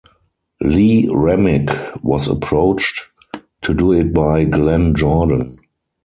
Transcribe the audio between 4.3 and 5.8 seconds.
Glenn Jordan.